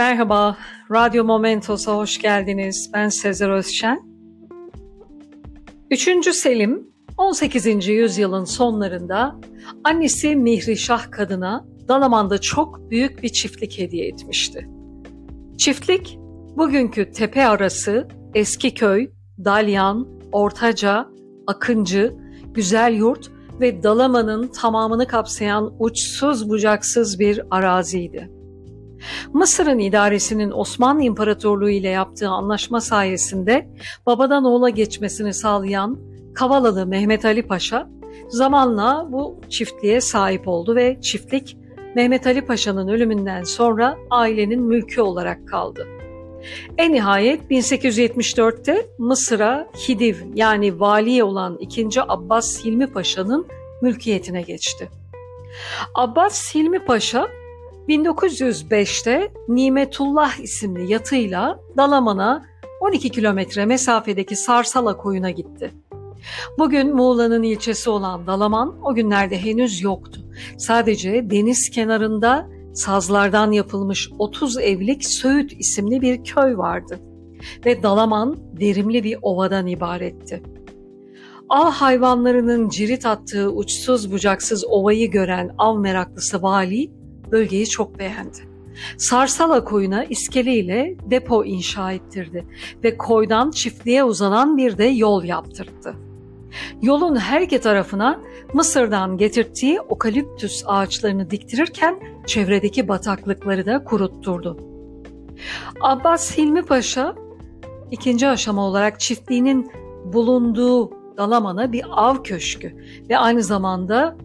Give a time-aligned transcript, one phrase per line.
[0.00, 0.56] Merhaba,
[0.90, 2.90] Radyo Momentos'a hoş geldiniz.
[2.94, 4.02] Ben Sezer Özşen.
[5.90, 6.34] 3.
[6.34, 7.88] Selim, 18.
[7.88, 9.36] yüzyılın sonlarında
[9.84, 14.68] annesi Mihrişah kadına Dalaman'da çok büyük bir çiftlik hediye etmişti.
[15.58, 16.18] Çiftlik,
[16.56, 19.10] bugünkü tepe arası Eskiköy,
[19.44, 21.08] Dalyan, Ortaca,
[21.46, 22.14] Akıncı,
[22.54, 23.30] Güzel Yurt
[23.60, 28.39] ve Dalaman'ın tamamını kapsayan uçsuz bucaksız bir araziydi.
[29.32, 33.68] Mısır'ın idaresinin Osmanlı İmparatorluğu ile yaptığı anlaşma sayesinde
[34.06, 35.98] babadan oğula geçmesini sağlayan
[36.34, 37.88] Kavalalı Mehmet Ali Paşa
[38.28, 41.56] zamanla bu çiftliğe sahip oldu ve çiftlik
[41.94, 45.86] Mehmet Ali Paşa'nın ölümünden sonra ailenin mülkü olarak kaldı.
[46.78, 51.88] En nihayet 1874'te Mısır'a Hidiv yani valiye olan 2.
[52.08, 53.46] Abbas Hilmi Paşa'nın
[53.82, 54.88] mülkiyetine geçti.
[55.94, 57.28] Abbas Hilmi Paşa
[57.90, 62.42] 1905'te Nimetullah isimli yatıyla Dalaman'a
[62.80, 65.70] 12 kilometre mesafedeki Sarsala koyuna gitti.
[66.58, 70.20] Bugün Muğla'nın ilçesi olan Dalaman o günlerde henüz yoktu.
[70.58, 76.98] Sadece deniz kenarında sazlardan yapılmış 30 evlik Söğüt isimli bir köy vardı.
[77.66, 80.42] Ve Dalaman derimli bir ovadan ibaretti.
[81.48, 86.99] Av hayvanlarının cirit attığı uçsuz bucaksız ovayı gören av meraklısı vali
[87.32, 88.38] bölgeyi çok beğendi.
[88.96, 92.44] Sarsala koyuna iskele ile depo inşa ettirdi
[92.84, 95.94] ve koydan çiftliğe uzanan bir de yol yaptırdı.
[96.82, 98.20] Yolun her iki tarafına
[98.54, 104.56] Mısır'dan getirdiği okaliptüs ağaçlarını diktirirken çevredeki bataklıkları da kurutturdu.
[105.80, 107.14] Abbas Hilmi Paşa
[107.90, 109.70] ikinci aşama olarak çiftliğinin
[110.04, 112.76] bulunduğu Dalaman'a bir av köşkü
[113.08, 114.16] ve aynı zamanda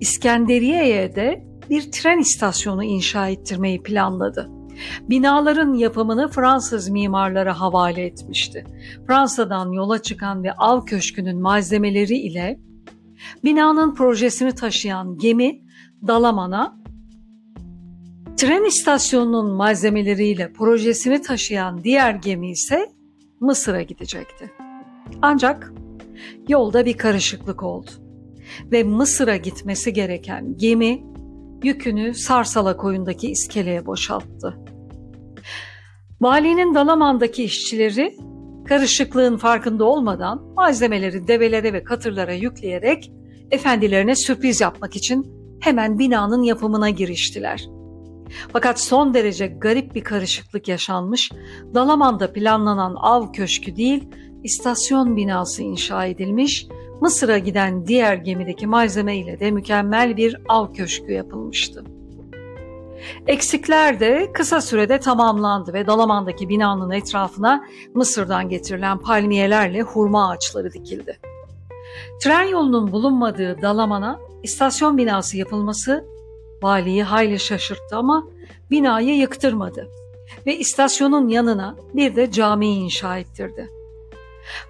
[0.00, 4.50] İskenderiye'ye de bir tren istasyonu inşa ettirmeyi planladı.
[5.00, 8.64] Binaların yapımını Fransız mimarlara havale etmişti.
[9.06, 12.60] Fransa'dan yola çıkan ve av köşkünün malzemeleri ile
[13.44, 15.62] binanın projesini taşıyan gemi
[16.06, 16.82] Dalaman'a,
[18.36, 22.92] tren istasyonunun malzemeleriyle projesini taşıyan diğer gemi ise
[23.40, 24.50] Mısır'a gidecekti.
[25.22, 25.72] Ancak
[26.48, 27.90] yolda bir karışıklık oldu
[28.72, 31.11] ve Mısır'a gitmesi gereken gemi
[31.64, 34.58] yükünü Sarsala koyundaki iskeleye boşalttı.
[36.20, 38.16] Valinin Dalaman'daki işçileri
[38.68, 43.12] karışıklığın farkında olmadan malzemeleri develere ve katırlara yükleyerek
[43.50, 45.26] efendilerine sürpriz yapmak için
[45.60, 47.64] hemen binanın yapımına giriştiler.
[48.52, 51.30] Fakat son derece garip bir karışıklık yaşanmış,
[51.74, 54.08] Dalaman'da planlanan av köşkü değil,
[54.42, 56.66] istasyon binası inşa edilmiş
[57.02, 61.84] Mısır'a giden diğer gemideki malzeme ile de mükemmel bir av köşkü yapılmıştı.
[63.26, 67.64] Eksikler de kısa sürede tamamlandı ve Dalaman'daki binanın etrafına
[67.94, 71.18] Mısır'dan getirilen palmiyelerle hurma ağaçları dikildi.
[72.22, 76.04] Tren yolunun bulunmadığı Dalaman'a istasyon binası yapılması
[76.62, 78.24] valiyi hayli şaşırttı ama
[78.70, 79.88] binayı yıktırmadı
[80.46, 83.68] ve istasyonun yanına bir de cami inşa ettirdi.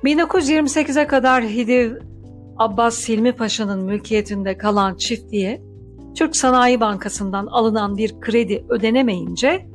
[0.04, 2.11] 1928'e kadar Hidiv
[2.56, 5.62] Abbas Silmi Paşa'nın mülkiyetinde kalan çiftliğe
[6.14, 9.66] Türk Sanayi Bankası'ndan alınan bir kredi ödenemeyince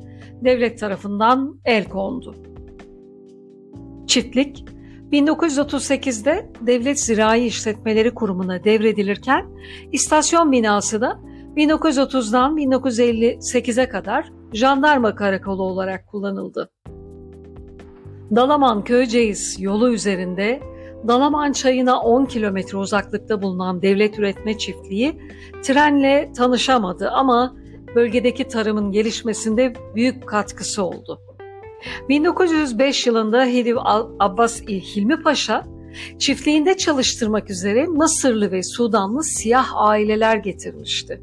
[0.43, 2.35] devlet tarafından el kondu.
[4.07, 4.65] Çiftlik
[5.11, 9.45] 1938'de Devlet Zirai İşletmeleri Kurumu'na devredilirken
[9.91, 11.19] istasyon binası da
[11.55, 16.69] 1930'dan 1958'e kadar jandarma karakolu olarak kullanıldı.
[18.35, 20.61] Dalaman Köyceğiz yolu üzerinde
[21.07, 25.21] Dalaman Çayı'na 10 kilometre uzaklıkta bulunan devlet üretme çiftliği
[25.63, 27.55] trenle tanışamadı ama
[27.95, 31.21] bölgedeki tarımın gelişmesinde büyük katkısı oldu.
[32.09, 33.77] 1905 yılında Hediv
[34.19, 35.63] Abbas Hilmi Paşa
[36.19, 41.21] çiftliğinde çalıştırmak üzere Mısırlı ve Sudanlı siyah aileler getirmişti.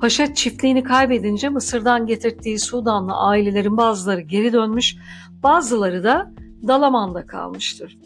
[0.00, 4.96] Paşa çiftliğini kaybedince Mısır'dan getirdiği Sudanlı ailelerin bazıları geri dönmüş,
[5.42, 6.32] bazıları da
[6.68, 7.98] Dalaman'da kalmıştır.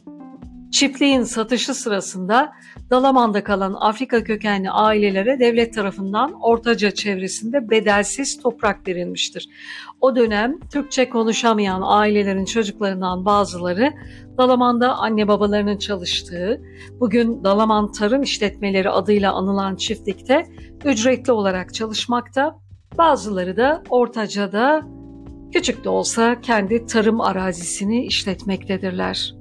[0.71, 2.53] Çiftliğin satışı sırasında
[2.91, 9.49] Dalaman'da kalan Afrika kökenli ailelere devlet tarafından Ortaca çevresinde bedelsiz toprak verilmiştir.
[10.01, 13.93] O dönem Türkçe konuşamayan ailelerin çocuklarından bazıları
[14.39, 16.61] Dalaman'da anne babalarının çalıştığı,
[17.01, 20.47] bugün Dalaman Tarım İşletmeleri adıyla anılan çiftlikte
[20.85, 22.59] ücretli olarak çalışmakta,
[22.99, 24.83] bazıları da Ortaca'da
[25.53, 29.38] küçük de olsa kendi tarım arazisini işletmektedirler.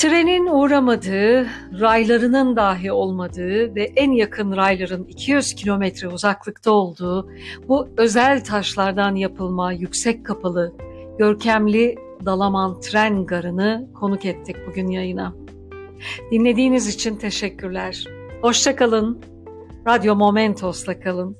[0.00, 1.46] Trenin uğramadığı,
[1.80, 7.30] raylarının dahi olmadığı ve en yakın rayların 200 kilometre uzaklıkta olduğu
[7.68, 10.72] bu özel taşlardan yapılma yüksek kapalı,
[11.18, 15.34] görkemli Dalaman Tren Garı'nı konuk ettik bugün yayına.
[16.30, 18.04] Dinlediğiniz için teşekkürler.
[18.42, 19.20] Hoşçakalın.
[19.86, 21.36] Radyo Momentos'la kalın.